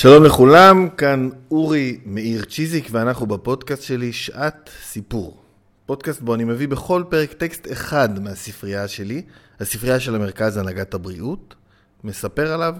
[0.00, 5.42] שלום לכולם, כאן אורי מאיר צ'יזיק ואנחנו בפודקאסט שלי שעת סיפור.
[5.86, 9.22] פודקאסט בו אני מביא בכל פרק טקסט אחד מהספרייה שלי,
[9.60, 11.54] הספרייה של המרכז להנהגת הבריאות,
[12.04, 12.74] מספר עליו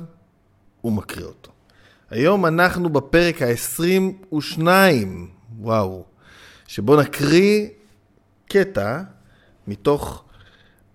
[0.84, 1.50] ומקריא אותו.
[2.10, 4.60] היום אנחנו בפרק ה-22,
[5.58, 6.04] וואו,
[6.66, 7.68] שבו נקריא
[8.48, 9.02] קטע
[9.66, 10.24] מתוך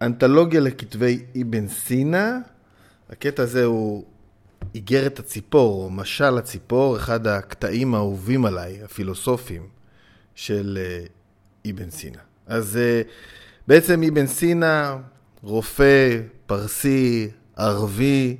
[0.01, 2.39] אנתולוגיה לכתבי אבן סינה.
[3.09, 4.03] הקטע הזה הוא
[4.75, 9.67] איגרת הציפור, או משל הציפור, אחד הקטעים האהובים עליי, הפילוסופיים,
[10.35, 11.05] של אה,
[11.71, 12.19] אבן סינה.
[12.47, 13.01] אז אה,
[13.67, 14.97] בעצם אבן סינה,
[15.43, 18.37] רופא פרסי, ערבי,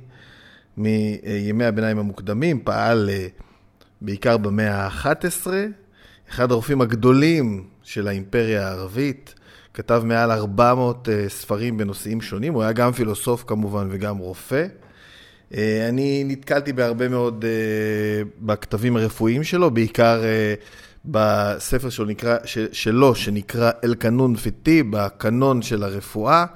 [0.76, 3.26] מימי הביניים המוקדמים, פעל אה,
[4.00, 5.46] בעיקר במאה ה-11,
[6.30, 9.34] אחד הרופאים הגדולים של האימפריה הערבית,
[9.74, 14.66] כתב מעל 400 ספרים בנושאים שונים, הוא היה גם פילוסוף כמובן וגם רופא.
[15.54, 20.64] אה, אני נתקלתי בהרבה מאוד uh, בכתבים הרפואיים שלו, בעיקר uh,
[21.04, 22.36] בספר שלו, נקרא,
[22.72, 26.46] שלו שנקרא אל-קנון פיטי, בקנון של הרפואה,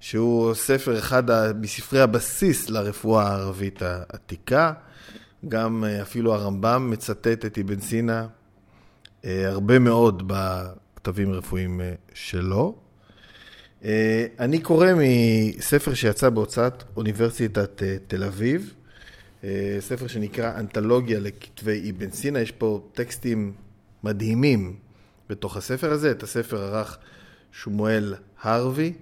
[0.00, 1.22] שהוא ספר אחד
[1.60, 4.72] מספרי הבסיס לרפואה הערבית העתיקה.
[5.48, 8.26] גם אפילו הרמב"ם מצטט את אבן סינה
[9.24, 12.81] הרבה מאוד בכתבים הרפואיים uh, שלו.
[13.84, 18.74] אה, אני קורא מספר שיצא בהוצאת אוניברסיטת אה, תל אביב,
[19.44, 23.52] אה, ספר שנקרא אנתולוגיה לכתבי אבן סינה, יש פה טקסטים
[24.04, 24.76] מדהימים
[25.28, 26.98] בתוך הספר הזה, את הספר ערך
[27.52, 28.92] שמואל הרווי,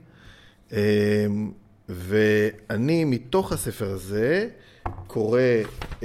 [1.89, 4.48] ואני מתוך הספר הזה
[5.06, 5.41] קורא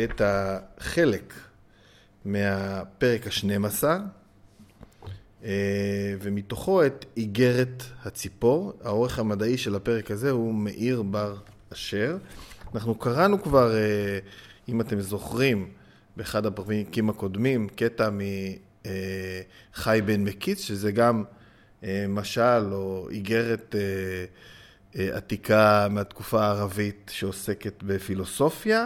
[0.03, 1.33] את החלק
[2.25, 3.97] מהפרק השנים עשר,
[6.21, 8.73] ומתוכו את איגרת הציפור.
[8.83, 11.35] העורך המדעי של הפרק הזה הוא מאיר בר
[11.73, 12.17] אשר.
[12.75, 14.19] אנחנו קראנו כבר, אה,
[14.69, 15.69] אם אתם זוכרים,
[16.17, 18.09] באחד הפרקים הקודמים, קטע
[19.73, 21.23] מחי בן מקיץ, שזה גם
[21.83, 23.75] אה, משל או איגרת
[24.93, 28.85] עתיקה מהתקופה הערבית שעוסקת בפילוסופיה.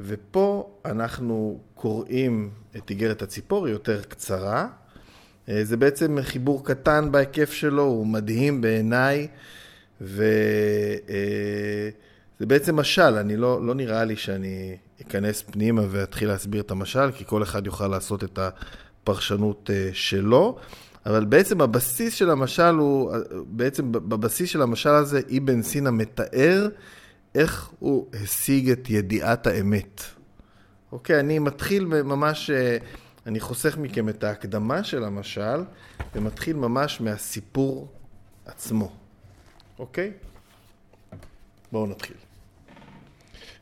[0.00, 4.68] ופה אנחנו קוראים את איגרת הציפור, היא יותר קצרה.
[5.48, 9.26] אה, זה בעצם חיבור קטן בהיקף שלו, הוא מדהים בעיניי,
[10.00, 10.24] וזה
[12.40, 17.12] אה, בעצם משל, אני לא, לא נראה לי שאני אכנס פנימה ואתחיל להסביר את המשל,
[17.12, 20.58] כי כל אחד יוכל לעשות את הפרשנות אה, שלו.
[21.06, 23.12] אבל בעצם הבסיס של המשל הוא,
[23.46, 26.68] בעצם בבסיס של המשל הזה, אבן סינה מתאר
[27.34, 30.02] איך הוא השיג את ידיעת האמת.
[30.92, 32.50] אוקיי, אני מתחיל ממש
[33.26, 35.64] אני חוסך מכם את ההקדמה של המשל,
[36.14, 37.88] ומתחיל ממש מהסיפור
[38.46, 38.92] עצמו.
[39.78, 40.12] אוקיי?
[41.72, 42.16] בואו נתחיל.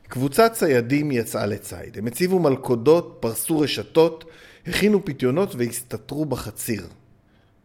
[0.07, 1.97] קבוצת ציידים יצאה לציד.
[1.97, 4.25] הם הציבו מלכודות, פרסו רשתות,
[4.67, 6.87] הכינו פיתיונות והסתתרו בחציר.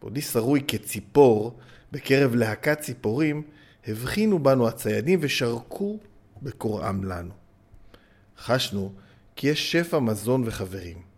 [0.01, 1.59] בעודי שרוי כציפור,
[1.91, 3.43] בקרב להקת ציפורים,
[3.87, 5.99] הבחינו בנו הציידים ושרקו
[6.41, 7.33] בקוראם לנו.
[8.37, 8.93] חשנו
[9.35, 11.10] כי יש שפע מזון וחברים.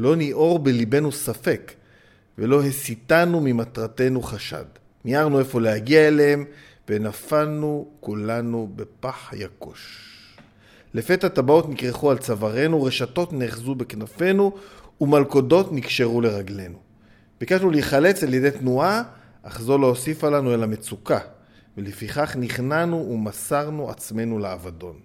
[0.00, 1.72] לא ניעור בליבנו ספק,
[2.38, 4.64] ולא הסיתנו ממטרתנו חשד.
[5.04, 6.44] מיהרנו איפה להגיע אליהם,
[6.88, 10.06] ונפלנו כולנו בפח יקוש.
[10.94, 14.52] לפתע טבעות נכרכו על צווארנו, רשתות נאחזו בכנפינו,
[15.00, 16.78] ומלכודות נקשרו לרגלינו.
[17.40, 19.02] ביקשנו להיחלץ על ידי תנועה,
[19.42, 21.18] אך זו לא הוסיפה לנו אלא מצוקה,
[21.76, 24.96] ולפיכך נכנענו ומסרנו עצמנו לאבדון.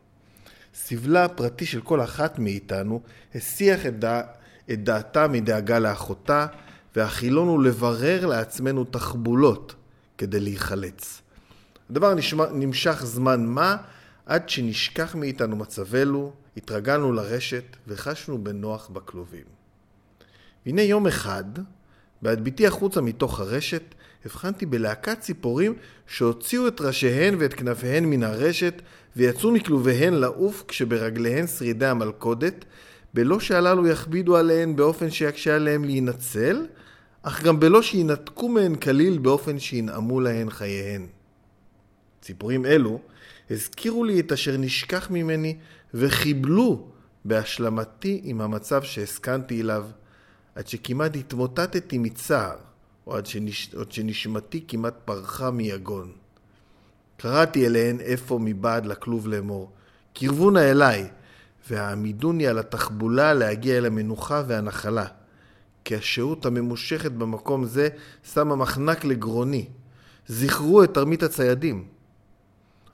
[0.76, 3.02] סבלה הפרטי של כל אחת מאיתנו
[3.36, 4.22] הסיח את, דע...
[4.72, 6.48] את דעתה מדאגה לאחותה,
[6.96, 9.76] והחילון הוא לברר לעצמנו תחבולות
[10.18, 11.22] כדי להיחלץ.
[11.90, 13.78] הדבר נשמע, נמשך זמן מה,
[14.26, 19.46] עד שנשכח מאיתנו מצבנו, התרגלנו לרשת וחשנו בנוח בכלובים.
[20.66, 21.44] והנה יום אחד,
[22.22, 23.96] בהדביתי החוצה מתוך הרשת,
[24.26, 25.74] הבחנתי בלהקת ציפורים
[26.08, 28.82] שהוציאו את ראשיהן ואת כנפיהן מן הרשת
[29.16, 32.66] ויצאו מכלוביהן לעוף כשברגליהן שרידי המלכודת
[33.16, 36.66] בלא שהללו יכבידו עליהן באופן שיקשה עליהן להינצל,
[37.22, 41.08] אך גם בלא שינתקו מהן כליל באופן שינעמו להן חייהן.
[42.22, 43.00] ציפורים אלו
[43.50, 45.58] הזכירו לי את אשר נשכח ממני
[45.94, 46.88] וחיבלו
[47.26, 49.86] בהשלמתי עם המצב שהסכנתי אליו,
[50.56, 52.56] עד שכמעט התמוטטתי מצער,
[53.08, 53.76] או עד, שנש...
[53.76, 56.12] עד שנשמתי כמעט פרחה מיגון.
[57.18, 59.72] קראתי אליהן אפוא מבעד לכלוב לאמור,
[60.14, 61.08] קרבו נא אליי,
[61.70, 65.06] והעמידוני על התחבולה להגיע אל המנוחה והנחלה.
[65.86, 67.90] כי השהות הממושכת במקום זה
[68.34, 69.66] שמה מחנק לגרוני.
[70.28, 71.86] זכרו את תרמית הציידים.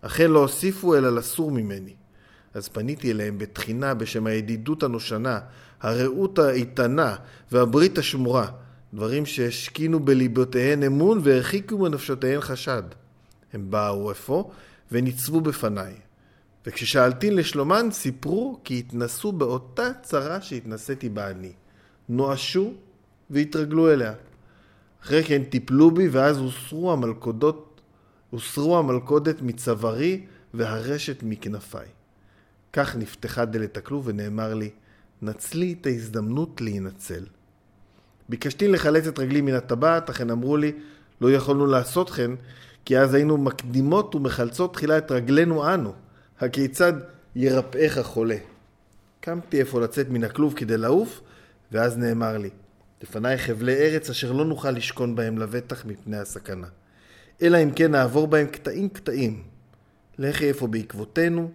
[0.01, 1.93] אכן לא הוסיפו אלא לסור ממני.
[2.53, 5.39] אז פניתי אליהם בתחינה בשם הידידות הנושנה,
[5.81, 7.15] הרעות האיתנה
[7.51, 8.47] והברית השמורה,
[8.93, 12.83] דברים שהשכינו בליבותיהן אמון והרחיקו מנפשותיהן חשד.
[13.53, 14.43] הם באו אפוא
[14.91, 15.93] וניצבו בפניי.
[16.65, 21.51] וכששאלתי לשלומן, סיפרו כי התנסו באותה צרה שהתנסיתי בה אני.
[22.09, 22.73] נואשו
[23.29, 24.13] והתרגלו אליה.
[25.03, 27.81] אחרי כן טיפלו בי, ואז הוסרו המלכודות,
[28.29, 31.87] הוסרו המלכודת מצווארי והרשת מכנפיי.
[32.73, 34.69] כך נפתחה דלת הכלוב ונאמר לי,
[35.21, 37.25] נצלי את ההזדמנות להינצל.
[38.29, 40.71] ביקשתי לחלץ את רגלי מן הטבעת, אכן אמרו לי,
[41.21, 42.31] לא יכולנו לעשות כן,
[42.85, 45.93] כי אז היינו מקדימות ומחלצות תחילה את רגלינו אנו.
[46.41, 46.93] הכיצד
[47.35, 48.37] ירפאך חולה?
[49.19, 51.21] קמתי איפה לצאת מן הכלוב כדי לעוף,
[51.71, 52.49] ואז נאמר לי,
[53.01, 56.67] לפניי חבלי ארץ אשר לא נוכל לשכון בהם לבטח מפני הסכנה.
[57.41, 59.43] אלא אם כן נעבור בהם קטעים קטעים.
[60.17, 61.51] לכי איפה בעקבותינו,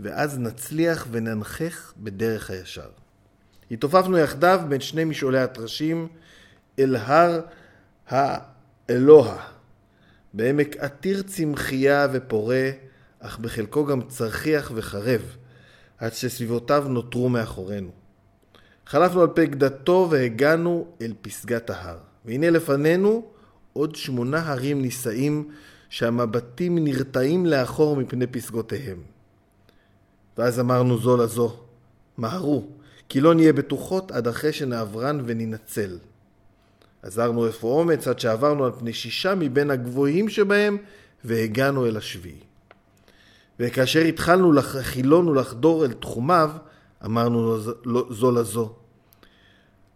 [0.00, 2.88] ואז נצליח וננחך בדרך הישר.
[3.70, 6.08] התעופפנו יחדיו בין שני משעולי הטרשים
[6.78, 7.40] אל הר
[8.08, 9.46] האלוה,
[10.34, 12.70] בעמק עתיר צמחייה ופורה,
[13.20, 15.36] אך בחלקו גם צרחיח וחרב,
[15.98, 17.90] עד שסביבותיו נותרו מאחורינו.
[18.86, 21.98] חלפנו על פי גדתו והגענו אל פסגת ההר.
[22.24, 23.26] והנה לפנינו
[23.72, 25.50] עוד שמונה הרים נישאים
[25.88, 29.02] שהמבטים נרתעים לאחור מפני פסגותיהם.
[30.38, 31.56] ואז אמרנו זו לזו,
[32.18, 32.66] מהרו,
[33.08, 35.98] כי לא נהיה בטוחות עד אחרי שנעברן וננצל.
[37.02, 40.76] עזרנו אפוא אומץ עד שעברנו על פני שישה מבין הגבוהים שבהם
[41.24, 42.49] והגענו אל השביעי.
[43.60, 46.50] וכאשר התחלנו לחילון ולחדור אל תחומיו,
[47.04, 47.58] אמרנו
[48.10, 48.72] זו לזו.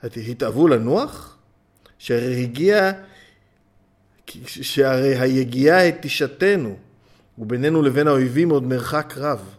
[0.02, 1.36] התאוו לנוח?
[1.98, 2.92] שהרי הגיע,
[4.46, 6.76] שהרי היגיעה את תשתנו,
[7.38, 9.54] ובינינו לבין האויבים עוד מרחק רב.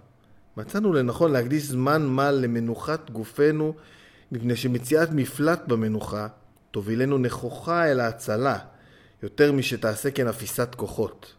[0.57, 3.74] מצאנו לנכון להקדיש זמן מה למנוחת גופנו,
[4.31, 6.28] מפני שמציאת מפלט במנוחה
[6.72, 8.57] תובילנו נכוחה אל ההצלה,
[9.24, 11.34] יותר משתעשה כן אפיסת כוחות.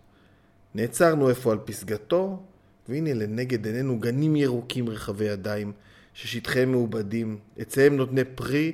[0.74, 2.42] נעצרנו איפה על פסגתו,
[2.88, 5.72] והנה לנגד עינינו גנים ירוקים רחבי ידיים,
[6.14, 8.72] ששטחיהם מעובדים, עציהם נותני פרי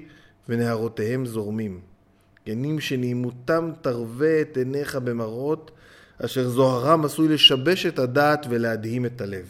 [0.49, 1.81] ונהרותיהם זורמים.
[2.47, 5.71] גנים שנעימותם תרווה את עיניך במראות,
[6.25, 9.47] אשר זוהרם עשוי לשבש את הדעת ולהדהים את הלב.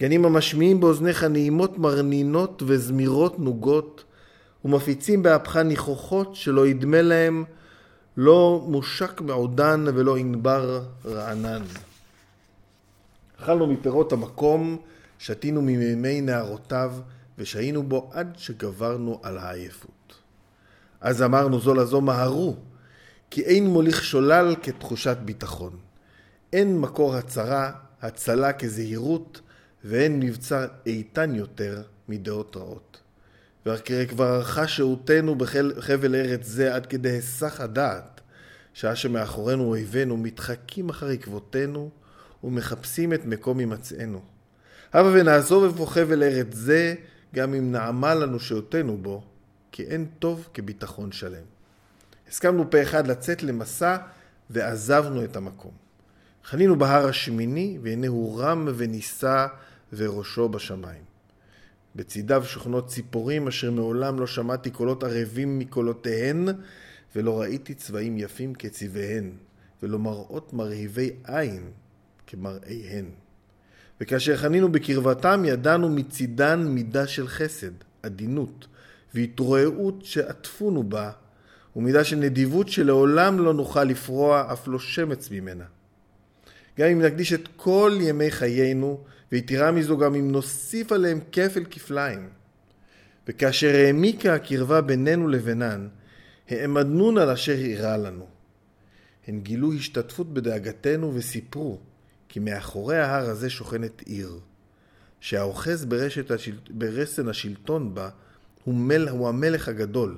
[0.00, 4.04] גנים המשמיעים באוזניך נעימות מרנינות וזמירות נוגות,
[4.64, 7.44] ומפיצים באפך ניחוחות שלא ידמה להם
[8.16, 11.62] לא מושק מעודן ולא ענבר רענן.
[13.42, 14.78] אכלנו מפירות המקום,
[15.18, 16.94] שתינו ממימי נהרותיו,
[17.38, 20.14] ושהינו בו עד שגברנו על העייפות.
[21.00, 22.56] אז אמרנו זו לזו מהרו,
[23.30, 25.76] כי אין מוליך שולל כתחושת ביטחון.
[26.52, 27.72] אין מקור הצרה,
[28.02, 29.40] הצלה כזהירות,
[29.84, 33.00] ואין מבצר איתן יותר מדעות רעות.
[33.66, 38.20] וכבר ערכה שהותנו בחבל ארץ זה עד כדי היסח הדעת,
[38.74, 41.90] שעה שמאחורינו אויבינו מתחקים אחר עקבותינו
[42.44, 44.20] ומחפשים את מקום הימצאנו.
[44.92, 46.94] הבה ונעזוב איפה חבל ארץ זה,
[47.34, 49.22] גם אם נעמה לנו שהותנו בו,
[49.72, 51.44] כי אין טוב כביטחון שלם.
[52.28, 53.96] הסכמנו פה אחד לצאת למסע
[54.50, 55.72] ועזבנו את המקום.
[56.44, 59.46] חנינו בהר השמיני, והנה הוא רם ונישא
[59.92, 61.02] וראשו בשמיים.
[61.96, 66.48] בצידיו שוכנות ציפורים אשר מעולם לא שמעתי קולות ערבים מקולותיהן,
[67.16, 69.30] ולא ראיתי צבעים יפים כצבעיהן,
[69.82, 71.70] ולא מראות מרהיבי עין
[72.32, 73.04] כמראיהן.
[74.00, 77.72] וכאשר חנינו בקרבתם, ידענו מצידן מידה של חסד,
[78.02, 78.66] עדינות,
[79.14, 81.10] והתרועעות שעטפונו בה,
[81.76, 85.64] ומידה של נדיבות שלעולם לא נוכל לפרוע אף לא שמץ ממנה.
[86.78, 89.00] גם אם נקדיש את כל ימי חיינו,
[89.32, 92.28] ויתרה מזו גם אם נוסיף עליהם כפל כפליים.
[93.28, 95.88] וכאשר העמיקה הקרבה בינינו לבינן,
[96.48, 98.26] העמדנון על אשר אירע לנו.
[99.26, 101.78] הן גילו השתתפות בדאגתנו וסיפרו
[102.32, 104.38] כי מאחורי ההר הזה שוכנת עיר,
[105.20, 105.86] שהאוחז
[106.30, 106.58] השל...
[106.70, 108.08] ברסן השלטון בה
[108.64, 109.08] הוא, מל...
[109.08, 110.16] הוא המלך הגדול,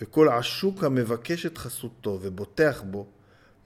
[0.00, 3.06] וכל עשוק המבקש את חסותו ובוטח בו,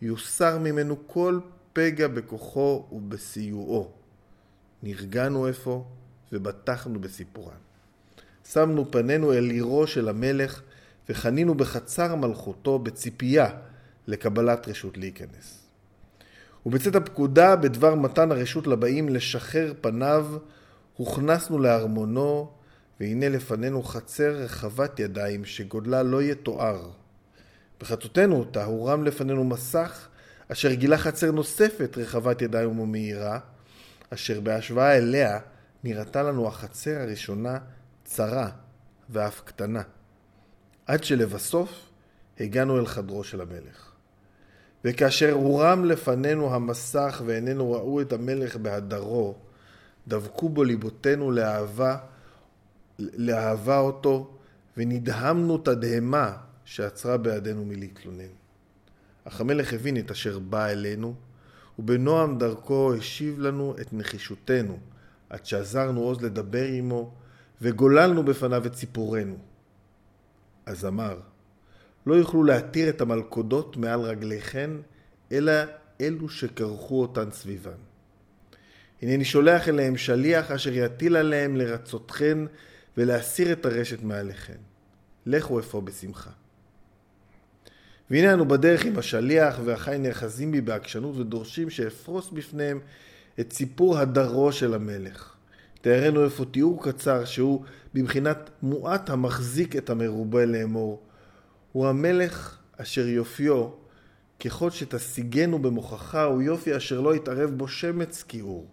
[0.03, 1.41] יוסר ממנו כל
[1.73, 3.91] פגע בכוחו ובסיועו.
[4.83, 5.83] נרגענו אפוא
[6.33, 7.61] ובטחנו בסיפורן.
[8.45, 10.63] שמנו פנינו אל עירו של המלך
[11.09, 13.51] וחנינו בחצר מלכותו בציפייה
[14.07, 15.70] לקבלת רשות להיכנס.
[16.67, 20.27] ובצאת הפקודה בדבר מתן הרשות לבאים לשחרר פניו,
[20.97, 22.51] הוכנסנו לארמונו,
[23.01, 26.91] והנה לפנינו חצר רחבת ידיים שגודלה לא יתואר.
[27.81, 30.09] בחצותנו אותה הורם לפנינו מסך
[30.53, 33.39] אשר גילה חצר נוספת רחבת ידיים ומהירה,
[34.11, 35.39] אשר בהשוואה אליה
[35.85, 37.59] נראתה לנו החצר הראשונה
[38.05, 38.51] צרה
[39.11, 39.83] ואף קטנה.
[40.87, 41.89] עד שלבסוף
[42.41, 43.90] הגענו אל חדרו של המלך.
[44.85, 49.35] וכאשר הורם לפנינו המסך ועינינו ראו את המלך בהדרו,
[50.09, 51.97] דבקו בו ליבותינו לאהבה,
[52.99, 54.31] לאהבה אותו,
[54.77, 58.33] ונדהמנו תדהמה שעצרה בידינו מלהתלונן.
[59.25, 61.15] אך המלך הבין את אשר בא אלינו,
[61.79, 64.79] ובנועם דרכו השיב לנו את נחישותנו,
[65.31, 67.11] עד שעזרנו עוז לדבר עמו,
[67.63, 69.37] וגוללנו בפניו את סיפורנו.
[70.67, 71.21] אז אמר,
[72.11, 74.71] לא יוכלו להתיר את המלכודות מעל רגליכן,
[75.33, 75.53] אלא
[76.01, 77.79] אלו שכרכו אותן סביבן.
[79.03, 82.39] הנני שולח אליהם שליח אשר יטיל עליהם לרצותכן
[82.97, 84.57] ולהסיר את הרשת מעליכן.
[85.27, 86.31] לכו אפוא בשמחה.
[88.11, 92.81] והנה אנו בדרך עם השליח, ואחי נאחזים בי בעקשנות ודורשים שאפרוס בפניהם
[93.41, 95.35] את סיפור הדרו של המלך.
[95.81, 97.65] תארנו איפה תיאור קצר שהוא
[97.95, 101.03] בבחינת מועט המחזיק את המרובה לאמור.
[101.73, 103.69] הוא המלך אשר יופיו,
[104.41, 108.67] ככל שתשיגנו במוכחה, הוא יופי אשר לא יתערב בו שמץ כיעור.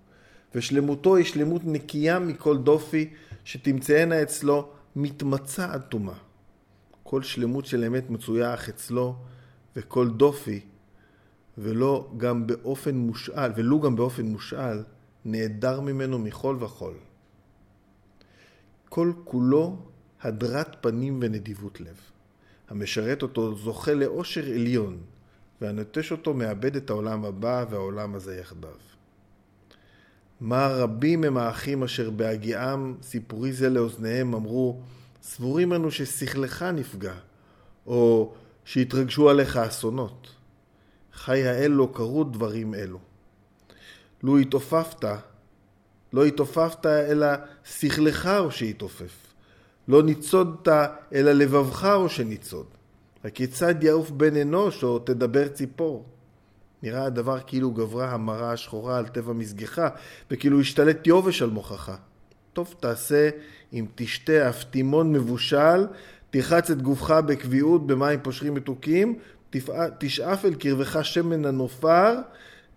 [0.56, 3.14] ושלמותו היא שלמות נקייה מכל דופי,
[3.44, 6.16] שתמצאנה אצלו מתמצה עד טומאה.
[7.04, 9.16] כל שלמות של אמת מצויה אך אצלו,
[9.76, 10.60] וכל דופי,
[11.58, 14.84] ולא גם באופן מושאל, ולו גם באופן מושאל,
[15.26, 16.94] נעדר ממנו מכל וכול.
[18.90, 19.78] כל כולו
[20.22, 22.17] הדרת פנים ונדיבות לב.
[22.70, 24.98] המשרת אותו זוכה לאושר עליון,
[25.62, 28.70] והנוטש אותו מאבד את העולם הבא והעולם הזה יחדיו.
[30.40, 34.82] מה רבים הם האחים אשר בהגיעם סיפורי זה לאוזניהם אמרו,
[35.24, 37.14] סבורים אנו ששכלך נפגע,
[37.88, 38.34] או
[38.66, 40.28] שהתרגשו עליך אסונות.
[41.14, 43.00] חי האל לא קרו דברים אלו.
[44.24, 45.06] לו התעופפת,
[46.14, 47.28] לא התעופפת אלא
[47.66, 49.27] שכלך או שהתעופף.
[49.88, 50.68] לא ניצודת
[51.14, 52.66] אלא לבבך או שניצוד.
[53.24, 56.06] הכיצד יעוף בן אנוש או תדבר ציפור?
[56.84, 59.88] נראה הדבר כאילו גברה המרה השחורה על טבע מזגך,
[60.32, 61.98] וכאילו השתלט יובש על מוחך.
[62.54, 63.30] טוב תעשה
[63.74, 65.88] אם תשתה אף תימון מבושל,
[66.30, 69.20] תרחץ את גופך בקביעות במים פושרים מתוקים,
[69.98, 72.16] תשאף אל קרבך שמן הנופר,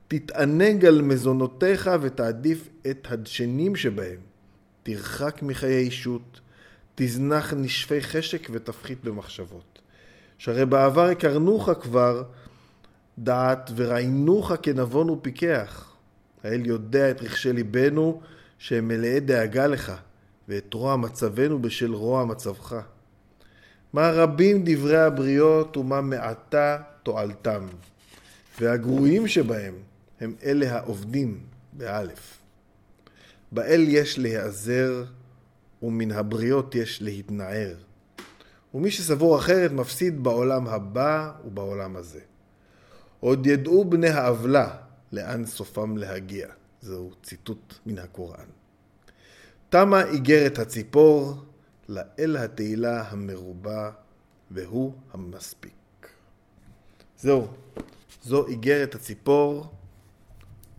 [0.09, 4.21] תתענג על מזונותיך ותעדיף את הדשנים שבהם.
[4.83, 6.41] תרחק מחיי אישות,
[7.03, 9.79] תזנח נשפי חשק ותפחית במחשבות.
[10.39, 12.23] שהרי בעבר הכרנוך כבר
[13.19, 15.93] דעת וראינוך כנבון ופיקח.
[16.45, 18.21] האל יודע את רכשי ליבנו
[18.59, 19.93] שהם מלאי דאגה לך,
[20.49, 22.77] ואת רוע מצבנו בשל רוע מצבך.
[23.93, 27.67] מה רבים דברי הבריות ומה מעטה תועלתם.
[28.61, 29.75] והגרועים שבהם
[30.21, 31.41] הם אלה העובדים,
[31.73, 32.39] באלף.
[33.53, 35.05] באל יש להיעזר
[35.83, 37.75] ומן הבריות יש להתנער.
[38.75, 42.21] ומי שסבור אחרת מפסיד בעולם הבא ובעולם הזה.
[43.21, 44.77] עוד ידעו בני העוולה
[45.13, 46.49] לאן סופם להגיע.
[46.81, 48.45] זהו ציטוט מן הקוראן.
[49.69, 51.45] תמה איגרת הציפור,
[51.89, 53.91] לאל התהילה המרובה,
[54.51, 56.09] והוא המספיק.
[57.19, 57.49] זהו,
[58.23, 59.67] זו איגרת הציפור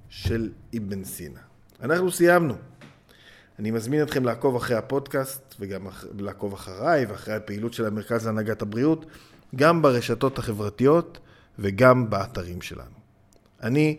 [0.09, 1.39] של אבן סינה.
[1.81, 2.53] אנחנו סיימנו.
[3.59, 5.87] אני מזמין אתכם לעקוב אחרי הפודקאסט וגם
[6.19, 9.05] לעקוב אחריי ואחרי הפעילות של המרכז להנהגת הבריאות,
[9.55, 11.19] גם ברשתות החברתיות
[11.59, 13.01] וגם באתרים שלנו.
[13.63, 13.97] אני,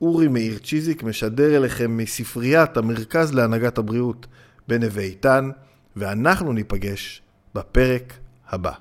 [0.00, 4.26] אורי מאיר צ'יזיק, משדר אליכם מספריית המרכז להנהגת הבריאות
[4.68, 5.50] בנווה איתן,
[5.96, 7.22] ואנחנו ניפגש
[7.54, 8.12] בפרק
[8.48, 8.72] הבא.